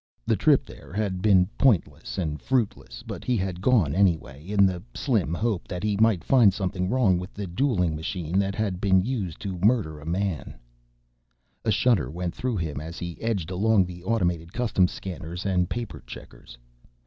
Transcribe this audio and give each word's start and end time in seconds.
The 0.25 0.35
trip 0.35 0.65
there 0.65 0.91
had 0.93 1.21
been 1.21 1.45
pointless 1.59 2.17
and 2.17 2.41
fruitless. 2.41 3.03
But 3.05 3.23
he 3.23 3.37
had 3.37 3.61
gone 3.61 3.93
anyway, 3.93 4.43
in 4.47 4.65
the 4.65 4.81
slim 4.95 5.31
hope 5.31 5.67
that 5.67 5.83
he 5.83 5.95
might 5.97 6.23
find 6.23 6.51
something 6.51 6.89
wrong 6.89 7.19
with 7.19 7.35
the 7.35 7.45
dueling 7.45 7.95
machine 7.95 8.39
that 8.39 8.55
had 8.55 8.81
been 8.81 9.01
used 9.05 9.39
to 9.41 9.59
murder 9.59 9.99
a 9.99 10.05
man. 10.07 10.55
A 11.63 11.69
shudder 11.69 12.09
went 12.09 12.33
through 12.33 12.57
him 12.57 12.81
as 12.81 12.97
he 12.97 13.21
edged 13.21 13.51
along 13.51 13.85
the 13.85 14.03
automated 14.03 14.51
customs 14.53 14.91
scanners 14.91 15.45
and 15.45 15.69
paper 15.69 16.01
checkers. 16.07 16.57